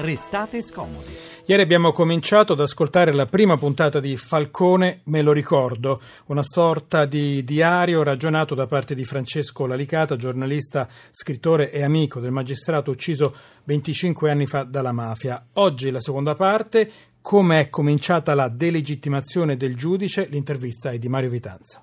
[0.00, 1.16] restate scomodi.
[1.46, 7.06] Ieri abbiamo cominciato ad ascoltare la prima puntata di Falcone, me lo ricordo, una sorta
[7.06, 13.34] di diario ragionato da parte di Francesco Lalicata, giornalista, scrittore e amico del magistrato ucciso
[13.64, 15.44] 25 anni fa dalla mafia.
[15.54, 16.90] Oggi la seconda parte,
[17.20, 21.82] come è cominciata la delegittimazione del giudice, l'intervista è di Mario Vitanza.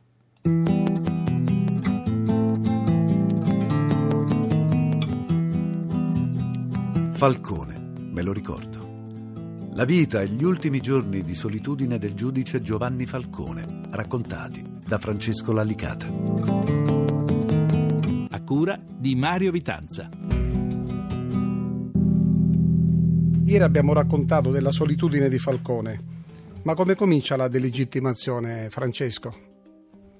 [7.17, 7.76] Falcone,
[8.17, 8.95] me lo ricordo.
[9.73, 15.51] La vita e gli ultimi giorni di solitudine del giudice Giovanni Falcone, raccontati da Francesco
[15.51, 16.07] Lallicata.
[18.29, 20.09] A cura di Mario Vitanza.
[23.45, 25.99] Ieri abbiamo raccontato della solitudine di Falcone,
[26.63, 29.45] ma come comincia la delegittimazione, Francesco?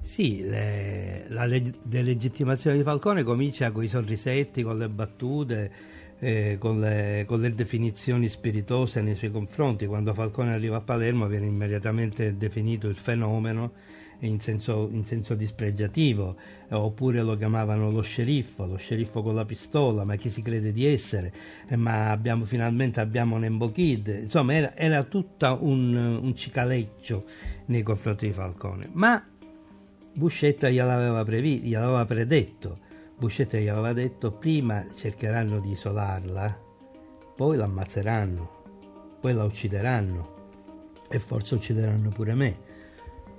[0.04, 1.48] Sì, le, la
[1.82, 5.72] delegittimazione di Falcone comincia con i sorrisetti, con le battute,
[6.20, 9.86] eh, con, le, con, le, definizioni spiritose nei suoi confronti.
[9.86, 13.74] Quando Falcone arriva a Palermo viene immediatamente definito il fenomeno
[14.20, 16.36] in senso, in senso dispregiativo,
[16.70, 20.72] eh, oppure lo chiamavano lo sceriffo, lo sceriffo con la pistola, ma chi si crede
[20.72, 21.32] di essere,
[21.68, 27.26] eh, ma abbiamo, finalmente abbiamo Nembo Kid, insomma era, era tutto un, un cicaleccio
[27.66, 28.90] nei confronti di Falcone.
[28.94, 29.24] Ma
[30.14, 32.86] Buscetta gliel'aveva, previ, gliel'aveva predetto
[33.20, 36.56] Buscetta gli aveva detto prima cercheranno di isolarla,
[37.36, 40.36] poi l'ammazzeranno, poi la uccideranno
[41.10, 42.56] e forse uccideranno pure me.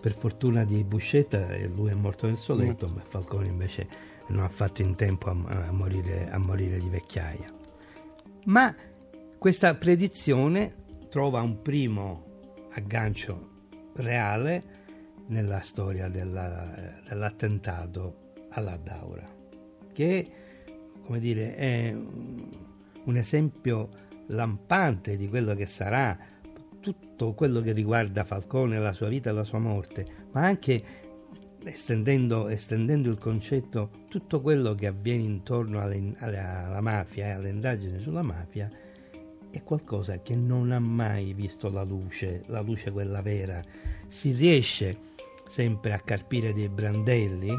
[0.00, 2.94] Per fortuna di Buscetta lui è morto nel suo letto, mm.
[2.94, 3.88] ma Falcone invece
[4.30, 7.48] non ha fatto in tempo a, a, morire, a morire di vecchiaia.
[8.46, 8.74] Ma
[9.38, 10.74] questa predizione
[11.08, 12.24] trova un primo
[12.72, 13.50] aggancio
[13.94, 14.62] reale
[15.26, 19.37] nella storia della, dell'attentato alla Daura
[19.98, 20.30] che
[21.08, 23.88] come dire, è un esempio
[24.26, 26.16] lampante di quello che sarà
[26.80, 30.82] tutto quello che riguarda Falcone, la sua vita e la sua morte, ma anche
[31.64, 37.48] estendendo, estendendo il concetto, tutto quello che avviene intorno alle, alla, alla mafia e alle
[37.48, 38.70] indagini sulla mafia
[39.50, 43.64] è qualcosa che non ha mai visto la luce, la luce quella vera.
[44.06, 44.98] Si riesce
[45.48, 47.50] sempre a carpire dei brandelli,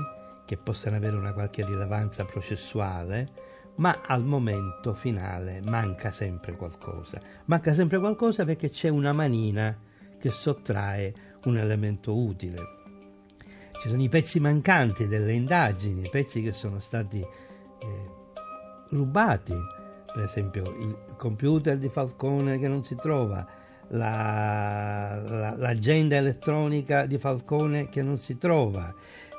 [0.50, 3.30] che possano avere una qualche rilevanza processuale,
[3.76, 7.22] ma al momento finale manca sempre qualcosa.
[7.46, 9.78] Manca sempre qualcosa perché c'è una manina
[10.18, 12.58] che sottrae un elemento utile.
[13.80, 17.28] Ci sono i pezzi mancanti delle indagini, pezzi che sono stati eh,
[18.90, 19.54] rubati,
[20.12, 23.46] per esempio il computer di Falcone che non si trova,
[23.90, 28.92] la, la, l'agenda elettronica di Falcone che non si trova,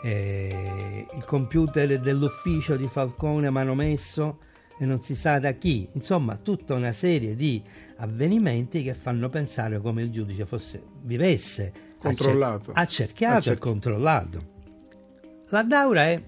[0.02, 4.38] eh, il computer dell'ufficio di Falcone manomesso
[4.78, 7.62] e non si sa da chi, insomma tutta una serie di
[7.96, 14.58] avvenimenti che fanno pensare come il giudice fosse, vivesse controllato, accerchiato Accer- e controllato.
[15.50, 16.22] La Daura è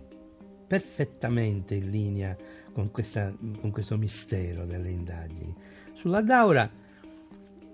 [0.66, 2.36] perfettamente in linea
[2.72, 5.54] con, questa, con questo mistero delle indagini.
[5.94, 6.68] Sulla Daura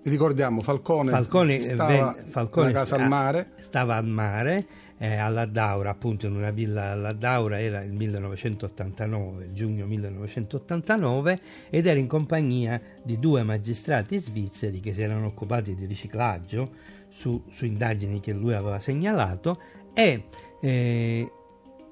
[0.03, 4.66] ricordiamo Falcone, Falcone, stava ven, Falcone casa sta, al mare stava al mare
[4.98, 11.41] eh, alla Daura, appunto in una villa alla Daura, era il 1989, il giugno 1989,
[11.70, 17.44] ed era in compagnia di due magistrati svizzeri che si erano occupati di riciclaggio su,
[17.50, 19.60] su indagini che lui aveva segnalato
[19.94, 20.25] e
[20.60, 21.32] eh,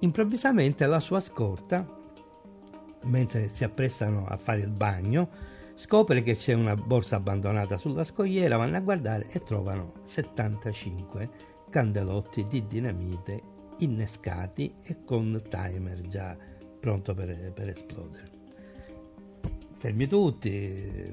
[0.01, 1.87] improvvisamente la sua scorta,
[3.05, 5.29] mentre si apprestano a fare il bagno,
[5.77, 12.47] scopre che c'è una borsa abbandonata sulla scogliera, vanno a guardare e trovano 75 candelotti
[12.47, 16.37] di dinamite innescati e con timer già
[16.81, 18.31] pronto per, per esplodere.
[19.75, 21.13] Fermi tutti,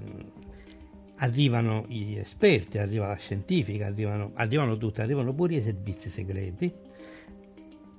[1.18, 6.72] arrivano gli esperti, arriva la scientifica, arrivano, arrivano tutti, arrivano pure i servizi segreti,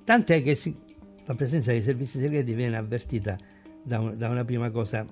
[0.03, 0.75] tant'è che si,
[1.25, 3.37] la presenza dei servizi segreti viene avvertita
[3.83, 5.05] da, un, da, una prima cosa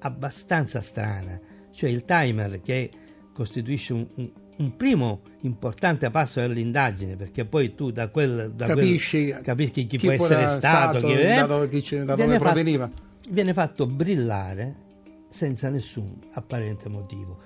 [0.00, 1.40] abbastanza strana,
[1.70, 2.90] cioè il timer che
[3.32, 9.28] costituisce un, un un primo importante passo dell'indagine, perché poi tu da quel da capisci,
[9.28, 12.38] quel, capisci chi, chi può essere stato, stato chi, è, da dove, chi, da dove
[12.38, 12.88] proveniva.
[12.88, 14.74] Fatto, viene fatto brillare
[15.28, 17.38] senza nessun apparente motivo.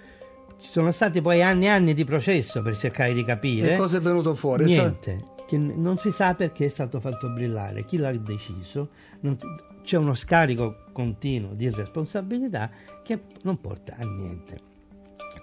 [0.60, 3.74] Ci sono stati poi anni e anni di processo per cercare di capire.
[3.74, 4.64] E cosa è venuto fuori?
[4.64, 8.90] Niente, che non si sa perché è stato fatto brillare, chi l'ha deciso,
[9.20, 9.36] non,
[9.82, 12.70] c'è uno scarico continuo di responsabilità
[13.02, 14.68] che non porta a niente.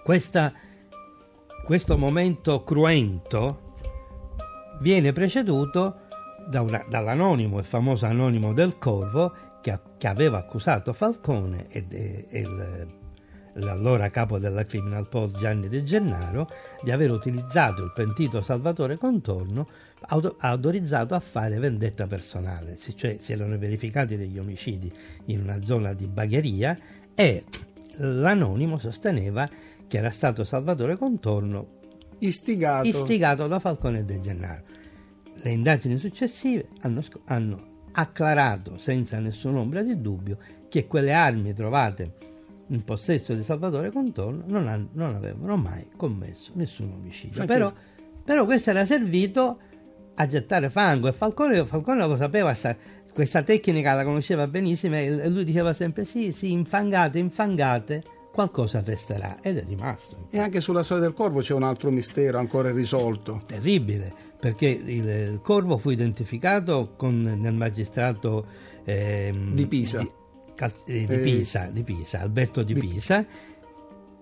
[0.02, 0.52] Questa
[1.68, 3.74] questo momento cruento
[4.80, 6.06] viene preceduto
[6.48, 12.26] da una, dall'anonimo, il famoso anonimo del Corvo, che, che aveva accusato Falcone e, e,
[12.30, 12.86] e il,
[13.56, 16.48] l'allora capo della Criminal Post Gianni De Gennaro,
[16.82, 19.68] di aver utilizzato il pentito Salvatore Contorno
[20.06, 24.90] auto- autorizzato a fare vendetta personale, cioè si erano verificati degli omicidi
[25.26, 26.74] in una zona di Bagheria
[27.14, 27.44] e
[27.98, 29.46] l'anonimo sosteneva
[29.88, 31.76] che era stato Salvatore Contorno
[32.18, 32.86] Istigato.
[32.86, 34.62] istigato da Falcone e De Gennaro.
[35.40, 40.36] Le indagini successive hanno, sc- hanno acclarato senza nessuna ombra di dubbio
[40.68, 42.12] che quelle armi trovate
[42.68, 47.44] in possesso di Salvatore Contorno non, han- non avevano mai commesso nessun omicidio.
[47.46, 47.72] Però,
[48.22, 49.58] però questo era servito
[50.14, 52.76] a gettare fango e Falcone, Falcone lo sapeva, sta-
[53.14, 58.02] questa tecnica la conosceva benissimo e lui diceva sempre sì, sì, infangate, infangate,
[58.38, 60.28] qualcosa resterà ed è rimasto.
[60.30, 63.42] E anche sulla storia del corvo c'è un altro mistero ancora irrisolto.
[63.46, 68.46] terribile perché il, il corvo fu identificato con, nel magistrato
[68.84, 69.98] ehm, Di Pisa.
[69.98, 70.10] di,
[70.54, 73.26] Cal- eh, di Eh, Pisa, di Pisa, Alberto di, Pisa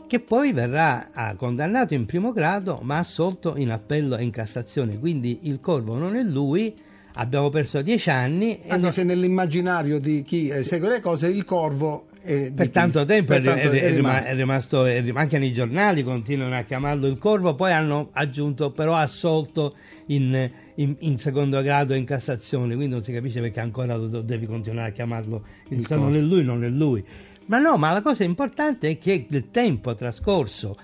[0.06, 4.98] che poi verrà ah, condannato in primo grado ma assolto in appello e in Cassazione
[4.98, 6.74] quindi il corvo non è lui
[7.14, 11.44] abbiamo perso dieci anni Anche non- se nell'immaginario di chi eh, segue le cose il
[11.44, 14.28] corvo è per tanto tempo Per è, tanto è- è rima- rimasto.
[14.30, 18.70] è rimasto, è rim- anche nei giornali continuano a chiamarlo il corvo, poi hanno aggiunto
[18.72, 19.74] però assolto
[20.06, 24.20] in, in- in secondo grado in Cassazione, quindi non si capisce perché ancora lo, lo
[24.22, 27.04] devi continuare a chiamarlo il, Il non è lui, non è lui.
[27.46, 30.76] Ma no, ma la cosa importante è che il tempo trascorso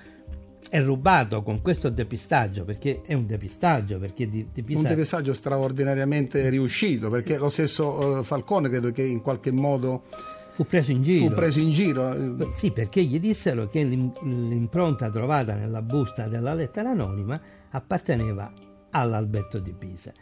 [0.70, 6.48] è rubato con questo depistaggio, perché è un depistaggio, perché di, Pisa- Un depistaggio straordinariamente
[6.48, 10.04] riuscito perché lo stesso eh, Falcone credo che in qualche modo
[10.52, 11.28] fu preso in giro.
[11.28, 12.12] fu preso in giro.
[12.14, 17.40] eh, Sì, perché gli dissero che l'im- l'impronta trovata nella busta della lettera anonima
[17.70, 18.52] apparteneva
[18.90, 20.12] all'Alberto di Pisa.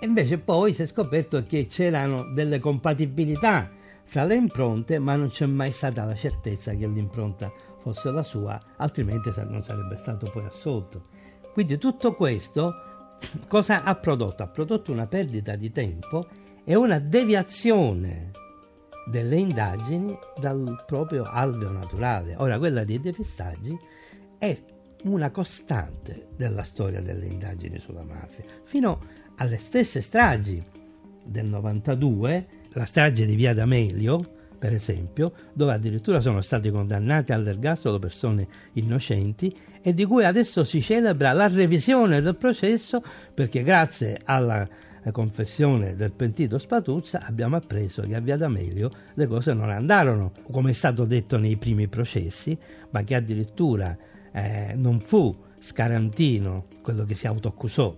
[0.00, 3.68] E invece poi si è scoperto che c'erano delle compatibilità
[4.04, 8.60] fra le impronte, ma non c'è mai stata la certezza che l'impronta fosse la sua,
[8.76, 11.02] altrimenti non sarebbe stato poi assolto.
[11.52, 12.72] Quindi tutto questo
[13.48, 14.42] cosa ha prodotto?
[14.42, 16.26] Ha prodotto una perdita di tempo
[16.64, 18.30] e una deviazione
[19.10, 22.36] delle indagini dal proprio alveo naturale.
[22.36, 23.76] Ora, quella dei depistaggi
[24.38, 24.58] è
[25.04, 29.00] una costante della storia delle indagini sulla mafia, fino
[29.36, 30.62] alle stesse stragi
[31.24, 37.98] del 92, la strage di Via D'Amelio, per esempio, dove addirittura sono stati condannati all'ergastolo
[37.98, 43.02] persone innocenti e di cui adesso si celebra la revisione del processo
[43.32, 44.68] perché grazie alla
[45.02, 50.32] eh, confessione del pentito Spatuzza abbiamo appreso che a Via D'Amelio le cose non andarono
[50.50, 52.56] come è stato detto nei primi processi,
[52.90, 53.96] ma che addirittura
[54.30, 57.96] eh, non fu Scarantino quello che si autoaccusò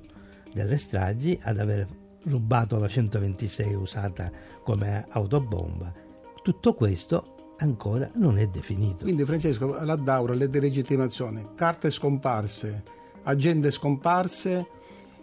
[0.55, 1.89] delle stragi ad aver
[2.25, 4.31] rubato la 126 usata
[4.63, 6.02] come autobomba.
[6.43, 9.05] Tutto questo ancora non è definito.
[9.05, 12.83] Quindi Francesco, la Daura, le delegittimazioni, carte scomparse,
[13.23, 14.67] agende scomparse,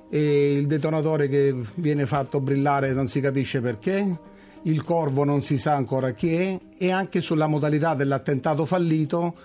[0.10, 4.18] e il detonatore che viene fatto brillare non si capisce perché,
[4.64, 9.36] il corvo non si sa ancora chi è e anche sulla modalità dell'attentato fallito,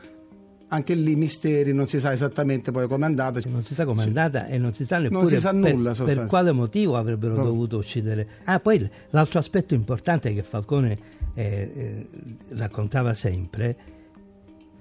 [0.68, 3.40] anche lì misteri, non si sa esattamente poi come è andata.
[3.48, 6.24] non si sa com'è andata e non si sa neppure si sa per, nulla, per
[6.24, 7.44] quale motivo avrebbero No.
[7.44, 8.26] dovuto uccidere.
[8.44, 10.98] Ah, poi l'altro aspetto importante che Falcone
[11.34, 12.06] eh, eh,
[12.50, 13.76] raccontava sempre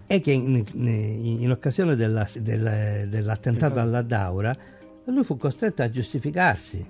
[0.05, 4.55] è che in, in- in occasione della- del- dell'attentato alla Daura
[5.05, 6.85] lui fu costretto a giustificarsi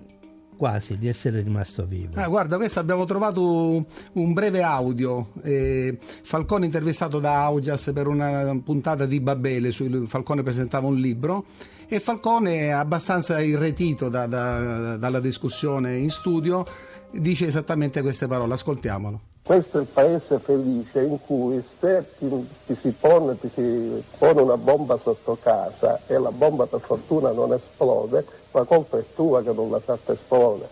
[0.55, 2.12] quasi di essere rimasto vivo.
[2.15, 5.29] Ah, guarda, questo abbiamo trovato un breve audio.
[5.41, 9.72] eh, Falcone intervistato da Augias per una puntata di Babele.
[9.72, 11.46] Su, Falcone presentava un libro
[11.88, 16.63] e Falcone, abbastanza irretito da- da- dalla discussione in studio,
[17.12, 18.53] dice esattamente queste parole.
[18.53, 19.22] Ascoltiamolo.
[19.46, 24.40] Questo è il paese felice in cui se ti, ti si pone, ti si pone
[24.40, 29.44] una bomba sotto casa e la bomba per fortuna non esplode, la colpa è tua
[29.44, 30.70] che non l'ha fatta esplodere.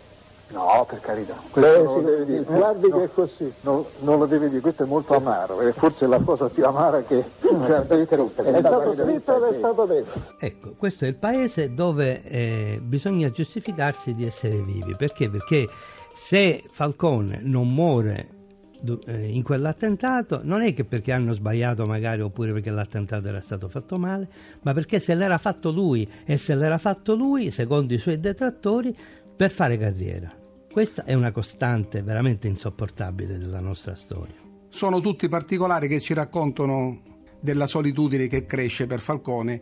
[0.54, 1.34] No, per carità.
[1.34, 2.44] Eh, non sì, lo devi dire.
[2.44, 3.54] guardi No, che è così.
[3.62, 7.02] Non, non lo devi dire, questo è molto amaro, è forse la cosa più amara
[7.02, 7.26] che...
[7.42, 10.20] Cioè, È stato scritto ed è stato detto.
[10.40, 14.96] Ecco, questo è il paese dove eh, bisogna giustificarsi di essere vivi.
[14.96, 15.30] Perché?
[15.30, 15.68] Perché
[16.14, 18.40] se Falcone non muore
[18.84, 23.98] in quell'attentato, non è che perché hanno sbagliato magari oppure perché l'attentato era stato fatto
[23.98, 24.28] male,
[24.64, 28.96] ma perché se l'era fatto lui e se l'era fatto lui, secondo i suoi detrattori,
[29.36, 30.32] per fare carriera.
[30.72, 34.36] Questa è una costante veramente insopportabile della nostra storia.
[34.70, 37.02] Sono tutti particolari che ci raccontano
[37.42, 39.62] della solitudine che cresce per Falcone.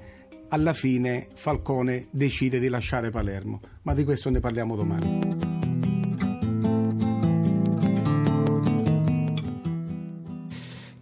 [0.50, 5.59] Alla fine Falcone decide di lasciare Palermo, ma di questo ne parliamo domani.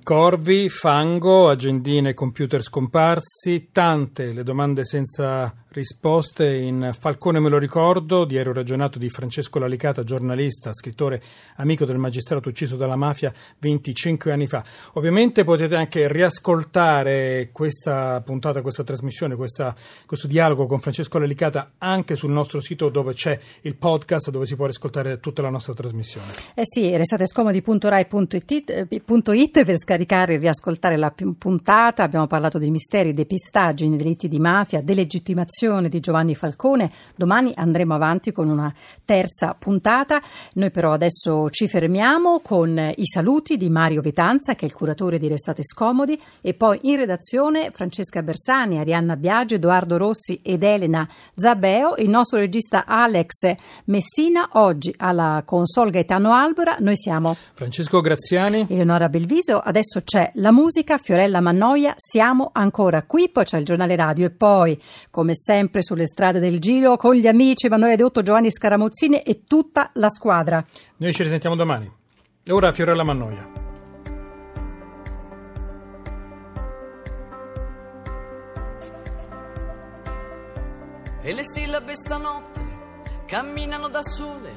[0.07, 8.25] Corvi, fango, agendine, computer scomparsi, tante le domande senza risposte in Falcone me lo ricordo,
[8.25, 11.21] diario ragionato di Francesco Lalicata, giornalista, scrittore,
[11.57, 14.63] amico del magistrato ucciso dalla mafia 25 anni fa.
[14.93, 22.15] Ovviamente potete anche riascoltare questa puntata, questa trasmissione, questa, questo dialogo con Francesco Lalicata anche
[22.15, 26.27] sul nostro sito dove c'è il podcast dove si può riscoltare tutta la nostra trasmissione.
[26.53, 32.03] Eh sì, restate scomodi.rai.it eh, per scaricare e riascoltare la puntata.
[32.03, 35.55] Abbiamo parlato dei misteri, dei pistaggi, dei delitti di mafia, delegittimazione
[35.89, 36.91] di Giovanni Falcone.
[37.15, 38.71] Domani andremo avanti con una
[39.03, 40.21] terza puntata.
[40.53, 45.17] Noi però adesso ci fermiamo con i saluti di Mario Vitanza, che è il curatore
[45.17, 51.07] di Restate Scomodi, e poi in redazione Francesca Bersani, Arianna Biagio, Edoardo Rossi ed Elena
[51.35, 54.49] Zabeo, il nostro regista Alex Messina.
[54.53, 56.77] Oggi alla console Gaetano Albora.
[56.79, 59.57] Noi siamo Francesco Graziani, Eleonora Belviso.
[59.57, 64.25] Adesso adesso c'è la musica, Fiorella Mannoia, siamo ancora qui, poi c'è il giornale radio
[64.25, 65.46] e poi, come sempre,
[65.81, 70.65] sulle strade del Giro con gli amici Emanuele Deotto, Giovanni Scaramuzzini e tutta la squadra.
[70.97, 71.89] Noi ci risentiamo domani.
[72.43, 73.65] E ora Fiorella Mannoia.
[81.21, 82.61] E le sillabe stanotte
[83.25, 84.51] camminano da sole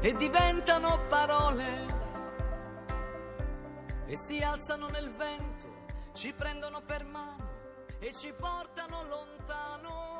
[0.00, 1.98] e diventano parole
[4.06, 5.68] e si alzano nel vento,
[6.14, 7.48] ci prendono per mano
[8.00, 10.19] e ci portano lontano.